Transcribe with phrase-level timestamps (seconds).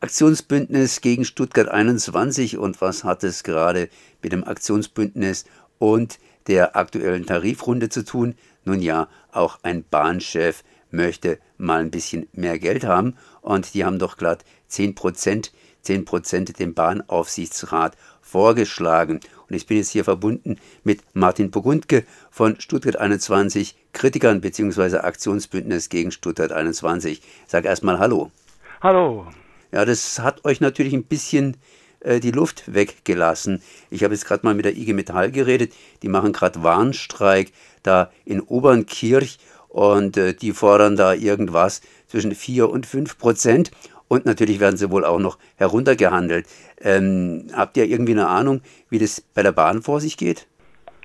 [0.00, 3.88] Aktionsbündnis gegen Stuttgart 21 und was hat es gerade
[4.22, 5.44] mit dem Aktionsbündnis
[5.80, 8.36] und der aktuellen Tarifrunde zu tun?
[8.64, 13.98] Nun ja, auch ein Bahnchef möchte mal ein bisschen mehr Geld haben und die haben
[13.98, 19.18] doch glatt 10 Prozent, 10 Prozent dem Bahnaufsichtsrat vorgeschlagen.
[19.48, 24.98] Und ich bin jetzt hier verbunden mit Martin Pogundke von Stuttgart 21, Kritikern bzw.
[24.98, 27.20] Aktionsbündnis gegen Stuttgart 21.
[27.48, 28.30] Sag erstmal Hallo.
[28.80, 29.26] Hallo.
[29.72, 31.56] Ja, das hat euch natürlich ein bisschen
[32.00, 33.62] äh, die Luft weggelassen.
[33.90, 37.52] Ich habe jetzt gerade mal mit der IG Metall geredet, die machen gerade Warnstreik
[37.82, 43.70] da in Obernkirch und äh, die fordern da irgendwas zwischen 4 und 5 Prozent.
[44.08, 46.46] Und natürlich werden sie wohl auch noch heruntergehandelt.
[46.80, 50.46] Ähm, habt ihr irgendwie eine Ahnung, wie das bei der Bahn vor sich geht?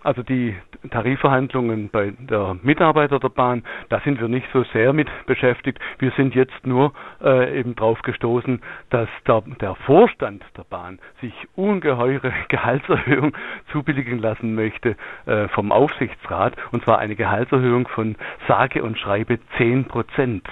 [0.04, 0.56] Also die
[0.92, 5.80] Tarifverhandlungen bei der Mitarbeiter der Bahn, da sind wir nicht so sehr mit beschäftigt.
[6.00, 6.94] Wir sind jetzt nur
[7.24, 13.36] äh, eben drauf gestoßen, dass der, der Vorstand der Bahn sich ungeheure Gehaltserhöhung
[13.72, 18.16] zubilligen lassen möchte äh, vom Aufsichtsrat, und zwar eine Gehaltserhöhung von
[18.48, 20.46] sage und schreibe 10 Prozent.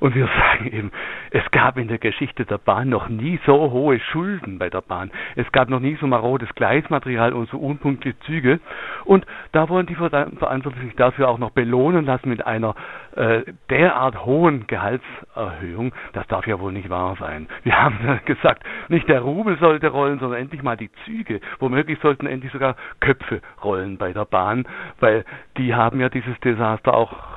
[0.00, 0.92] Und wir sagen eben,
[1.30, 5.10] es gab in der Geschichte der Bahn noch nie so hohe Schulden bei der Bahn.
[5.36, 8.60] Es gab noch nie so marodes Gleismaterial und so unpunktliche Züge.
[9.04, 12.74] Und da wollen die Verantwortlichen sich dafür auch noch belohnen lassen mit einer
[13.16, 15.92] äh, derart hohen Gehaltserhöhung.
[16.12, 17.48] Das darf ja wohl nicht wahr sein.
[17.64, 21.40] Wir haben gesagt, nicht der Rubel sollte rollen, sondern endlich mal die Züge.
[21.58, 24.66] Womöglich sollten endlich sogar Köpfe rollen bei der Bahn,
[25.00, 25.24] weil
[25.56, 27.27] die haben ja dieses Desaster auch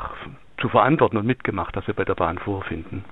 [0.61, 3.03] zu verantworten und mitgemacht, das wir bei der Bahn vorfinden.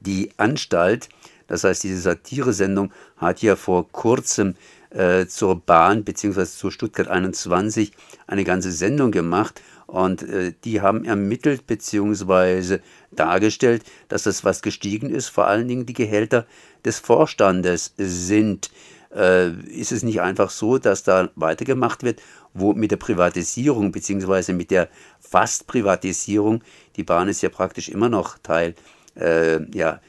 [0.00, 1.08] Die Anstalt,
[1.46, 4.54] das heißt diese Satiresendung, hat ja vor kurzem
[4.90, 6.44] äh, zur Bahn bzw.
[6.44, 7.92] zur Stuttgart 21
[8.26, 12.78] eine ganze Sendung gemacht und äh, die haben ermittelt bzw.
[13.10, 16.46] dargestellt, dass das was gestiegen ist, vor allen Dingen die Gehälter
[16.84, 18.70] des Vorstandes sind.
[19.14, 22.20] Äh, ist es nicht einfach so, dass da weitergemacht wird,
[22.54, 24.52] wo mit der Privatisierung bzw.
[24.52, 24.88] mit der
[25.20, 26.62] Fastprivatisierung,
[26.96, 28.74] die Bahn ist ja praktisch immer noch Teil
[29.16, 30.00] äh, ja,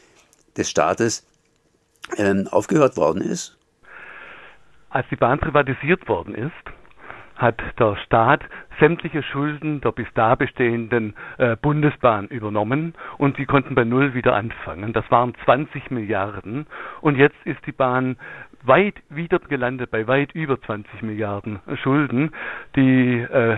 [0.58, 1.28] des Staates,
[2.18, 3.58] äh, aufgehört worden ist?
[4.90, 6.52] Als die Bahn privatisiert worden ist,
[7.36, 8.42] hat der Staat
[8.80, 14.36] sämtliche Schulden der bis da bestehenden äh, Bundesbahn übernommen und sie konnten bei Null wieder
[14.36, 14.94] anfangen.
[14.94, 16.68] Das waren 20 Milliarden
[17.02, 18.18] und jetzt ist die Bahn
[18.64, 22.32] weit wieder gelandet bei weit über 20 Milliarden Schulden.
[22.76, 23.58] Die, äh,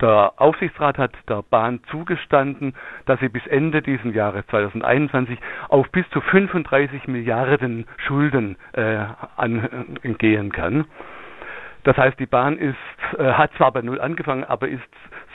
[0.00, 2.74] der Aufsichtsrat hat der Bahn zugestanden,
[3.06, 9.04] dass sie bis Ende dieses Jahres 2021 auf bis zu 35 Milliarden Schulden äh,
[9.36, 10.86] angehen kann.
[11.86, 12.76] Das heißt, die Bahn ist,
[13.16, 14.82] äh, hat zwar bei Null angefangen, aber ist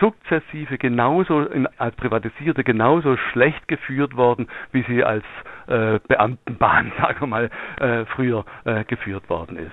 [0.01, 5.23] sukzessive genauso in, als Privatisierte genauso schlecht geführt worden, wie sie als
[5.67, 9.71] äh, Beamtenbahn, sagen wir mal, äh, früher äh, geführt worden ist.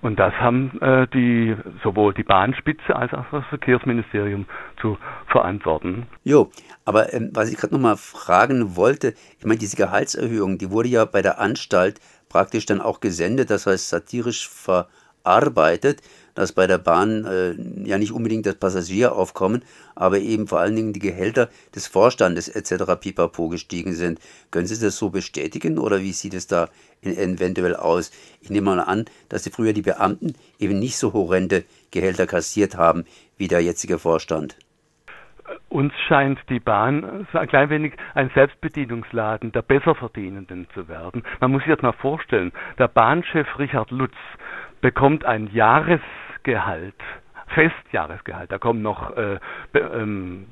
[0.00, 1.54] Und das haben äh, die
[1.84, 4.46] sowohl die Bahnspitze als auch das Verkehrsministerium
[4.80, 4.98] zu
[5.28, 6.08] verantworten.
[6.24, 6.50] Jo,
[6.84, 11.04] aber ähm, was ich gerade nochmal fragen wollte, ich meine, diese Gehaltserhöhung, die wurde ja
[11.04, 14.88] bei der Anstalt praktisch dann auch gesendet, das heißt satirisch ver
[15.26, 16.02] arbeitet,
[16.36, 17.54] dass bei der Bahn äh,
[17.88, 19.64] ja nicht unbedingt das Passagieraufkommen,
[19.94, 22.84] aber eben vor allen Dingen die Gehälter des Vorstandes etc.
[23.00, 24.20] pipapo gestiegen sind.
[24.50, 26.68] Können Sie das so bestätigen oder wie sieht es da
[27.02, 28.12] eventuell aus?
[28.40, 32.76] Ich nehme mal an, dass die früher die Beamten eben nicht so horrende Gehälter kassiert
[32.76, 33.04] haben
[33.38, 34.56] wie der jetzige Vorstand.
[35.68, 41.22] Uns scheint die Bahn ein klein wenig ein Selbstbedienungsladen der Besserverdienenden zu werden.
[41.40, 42.52] Man muss sich das mal vorstellen.
[42.78, 44.14] Der Bahnchef Richard Lutz
[44.80, 46.94] bekommt ein Jahresgehalt,
[47.56, 49.38] Festjahresgehalt, da kommen noch äh,
[49.74, 50.44] ähm,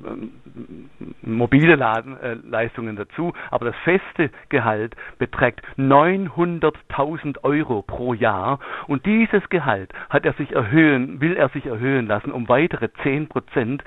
[1.21, 8.57] mobile Laden, äh, Leistungen dazu, aber das feste Gehalt beträgt 900.000 Euro pro Jahr
[8.87, 13.27] und dieses Gehalt hat er sich erhöhen, will er sich erhöhen lassen um weitere 10
[13.27, 13.83] Prozent.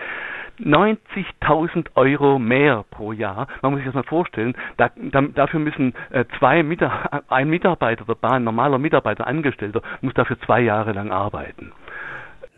[0.60, 3.46] 90.000 Euro mehr pro Jahr.
[3.62, 4.56] Man muss sich das mal vorstellen.
[4.76, 10.14] Da, da, dafür müssen äh, zwei Mitar ein Mitarbeiter der Bahn, normaler Mitarbeiter, Angestellter, muss
[10.14, 11.72] dafür zwei Jahre lang arbeiten.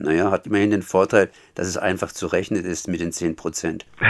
[0.02, 3.86] Naja, hat immerhin den Vorteil, dass es einfach zu rechnen ist mit den 10 Prozent.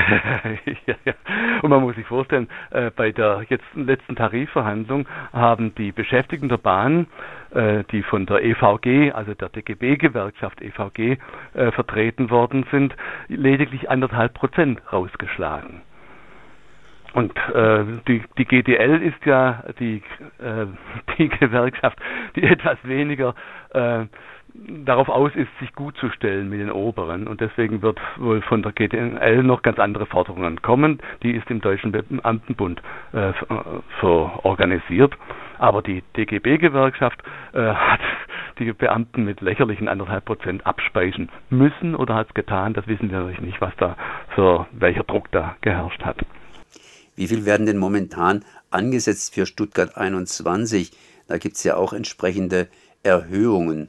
[0.87, 1.15] ja, ja.
[1.63, 6.59] Und man muss sich vorstellen, äh, bei der jetzt letzten Tarifverhandlung haben die Beschäftigten der
[6.59, 7.09] Bahn,
[7.53, 11.19] äh, die von der EVG, also der DGB-Gewerkschaft EVG,
[11.55, 12.95] äh, vertreten worden sind,
[13.27, 15.83] lediglich anderthalb Prozent rausgeschlagen.
[17.15, 20.03] Und äh, die, die GDL ist ja die,
[20.39, 20.67] äh,
[21.19, 21.99] die Gewerkschaft,
[22.37, 23.35] die etwas weniger
[23.71, 24.05] äh,
[24.55, 27.27] darauf aus ist, sich gut zu stellen mit den Oberen.
[27.27, 31.01] Und deswegen wird wohl von der GDL noch ganz andere Forderungen kommen.
[31.23, 32.81] Die ist im Deutschen Beamtenbund
[33.13, 33.33] äh,
[34.01, 35.15] so organisiert.
[35.59, 38.01] Aber die DGB-Gewerkschaft äh, hat
[38.59, 42.75] die Beamten mit lächerlichen anderthalb Prozent abspeisen müssen oder hat es getan.
[42.75, 43.97] Das wissen wir natürlich nicht, was da
[44.35, 46.19] für welcher Druck da geherrscht hat.
[47.17, 50.93] Wie viel werden denn momentan angesetzt für Stuttgart 21?
[51.29, 52.69] Da gibt es ja auch entsprechende
[53.03, 53.89] Erhöhungen.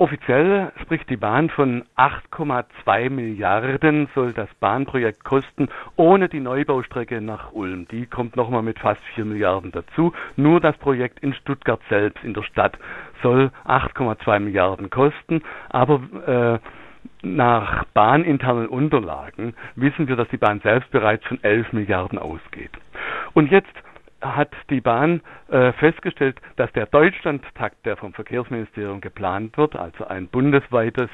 [0.00, 7.52] Offiziell spricht die Bahn von 8,2 Milliarden soll das Bahnprojekt kosten, ohne die Neubaustrecke nach
[7.52, 7.88] Ulm.
[7.88, 10.12] Die kommt nochmal mit fast 4 Milliarden dazu.
[10.36, 12.78] Nur das Projekt in Stuttgart selbst, in der Stadt,
[13.24, 15.42] soll 8,2 Milliarden kosten.
[15.68, 16.58] Aber äh,
[17.26, 22.70] nach bahninternen Unterlagen wissen wir, dass die Bahn selbst bereits von 11 Milliarden ausgeht.
[23.34, 23.72] Und jetzt
[24.20, 30.28] hat die Bahn äh, festgestellt, dass der Deutschlandtakt, der vom Verkehrsministerium geplant wird, also ein
[30.28, 31.08] bundesweites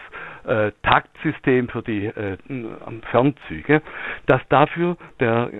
[0.44, 2.36] äh, Taktsystem für die äh,
[3.10, 3.82] Fernzüge,
[4.26, 5.50] dass dafür der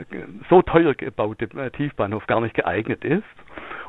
[0.49, 3.25] so teuer gebaute äh, Tiefbahnhof gar nicht geeignet ist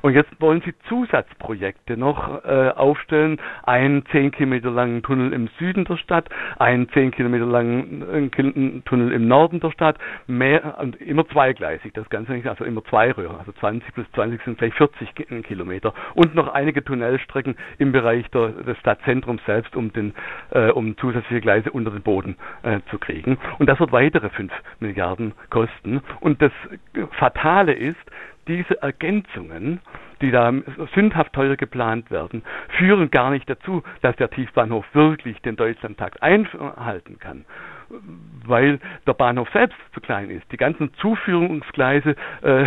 [0.06, 3.42] und jetzt wollen sie Zusatzprojekte noch äh, aufstellen.
[3.64, 6.30] Einen 10 Kilometer langen Tunnel im Süden der Stadt,
[6.60, 9.98] einen 10 Kilometer langen äh, Tunnel im Norden der Stadt,
[10.28, 11.92] mehr und immer zweigleisig.
[11.96, 15.92] Das Ganze nicht, also immer zwei Röhren, also 20 plus 20 sind vielleicht 40 Kilometer.
[16.14, 20.14] Und noch einige Tunnelstrecken im Bereich der, des Stadtzentrums selbst, um, den,
[20.52, 23.40] äh, um zusätzliche Gleise unter den Boden äh, zu kriegen.
[23.58, 26.02] Und das wird weitere 5 Milliarden kosten.
[26.20, 26.52] Und das
[27.18, 27.98] Fatale ist,
[28.48, 29.80] diese Ergänzungen,
[30.22, 30.54] die da
[30.94, 32.44] sündhaft teuer geplant werden,
[32.78, 37.46] führen gar nicht dazu, dass der Tiefbahnhof wirklich den Deutschlandtakt einhalten kann
[38.46, 40.52] weil der Bahnhof selbst zu klein ist.
[40.52, 42.66] Die ganzen Zuführungsgleise äh,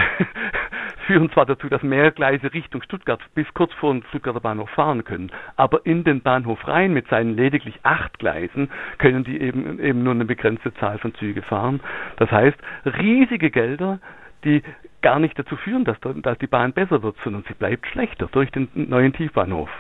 [1.07, 5.05] führen zwar dazu, dass mehr Gleise Richtung Stuttgart bis kurz vor dem Stuttgarter Bahnhof fahren
[5.05, 10.03] können, aber in den Bahnhof rein mit seinen lediglich acht Gleisen können die eben, eben
[10.03, 11.81] nur eine begrenzte Zahl von Züge fahren.
[12.17, 13.99] Das heißt, riesige Gelder
[14.45, 14.63] die
[15.03, 18.51] gar nicht dazu führen, dass, dass die Bahn besser wird, sondern sie bleibt schlechter durch
[18.51, 19.71] den neuen Tiefbahnhof.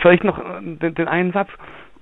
[0.00, 1.50] Vielleicht noch äh, den, den einen Satz.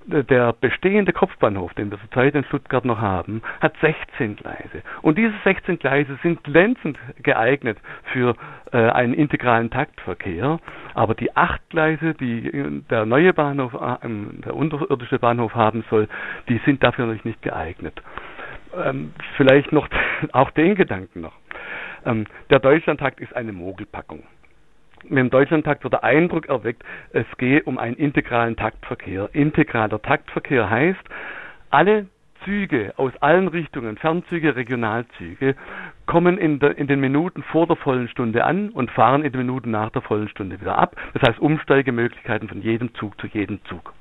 [0.05, 4.81] Der bestehende Kopfbahnhof, den wir zurzeit in Stuttgart noch haben, hat 16 Gleise.
[5.03, 7.77] Und diese 16 Gleise sind glänzend geeignet
[8.11, 8.33] für
[8.71, 10.59] äh, einen integralen Taktverkehr.
[10.95, 13.97] Aber die acht Gleise, die der neue Bahnhof, äh,
[14.45, 16.07] der unterirdische Bahnhof haben soll,
[16.47, 18.01] die sind dafür noch nicht geeignet.
[18.83, 19.87] Ähm, vielleicht noch
[20.31, 21.33] auch den Gedanken noch.
[22.05, 24.23] Ähm, der Deutschlandtakt ist eine Mogelpackung.
[25.03, 29.29] Mit dem Deutschlandtakt wird der Eindruck erweckt, es gehe um einen integralen Taktverkehr.
[29.33, 30.99] Integraler Taktverkehr heißt,
[31.69, 32.07] alle
[32.43, 35.55] Züge aus allen Richtungen, Fernzüge, Regionalzüge,
[36.05, 39.39] kommen in, der, in, den Minuten vor der vollen Stunde an und fahren in den
[39.39, 40.95] Minuten nach der vollen Stunde wieder ab.
[41.13, 43.93] Das heißt Umsteigemöglichkeiten von jedem Zug zu jedem Zug.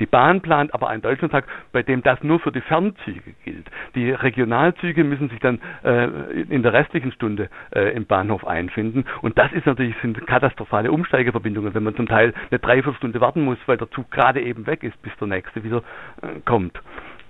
[0.00, 3.70] Die Bahn plant aber einen Deutschlandtag, bei dem das nur für die Fernzüge gilt.
[3.94, 6.04] Die Regionalzüge müssen sich dann äh,
[6.48, 9.04] in der restlichen Stunde äh, im Bahnhof einfinden.
[9.20, 13.58] Und das ist natürlich sind katastrophale Umsteigeverbindungen, wenn man zum Teil eine Dreiviertelstunde warten muss,
[13.66, 15.82] weil der Zug gerade eben weg ist, bis der nächste wieder
[16.22, 16.78] äh, kommt.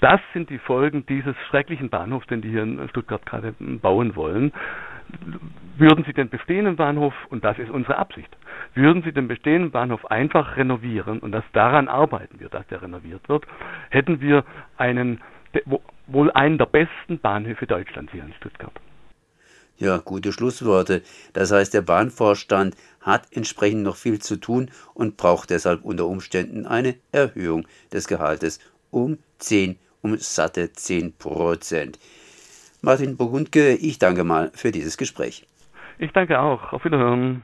[0.01, 4.53] Das sind die Folgen dieses schrecklichen Bahnhofs, den die hier in Stuttgart gerade bauen wollen.
[5.77, 8.37] Würden Sie den bestehenden Bahnhof, und das ist unsere Absicht,
[8.75, 13.29] würden Sie den bestehenden Bahnhof einfach renovieren, und das daran arbeiten wir, dass der renoviert
[13.29, 13.47] wird,
[13.91, 14.45] hätten wir
[14.77, 15.21] einen,
[16.07, 18.73] wohl einen der besten Bahnhöfe Deutschlands hier in Stuttgart.
[19.79, 21.03] Ja, gute Schlussworte.
[21.33, 26.67] Das heißt, der Bahnvorstand hat entsprechend noch viel zu tun und braucht deshalb unter Umständen
[26.67, 31.99] eine Erhöhung des Gehaltes um 10 um satte 10 Prozent.
[32.81, 35.47] Martin Burgundke, ich danke mal für dieses Gespräch.
[35.99, 36.73] Ich danke auch.
[36.73, 37.43] Auf Wiederhören.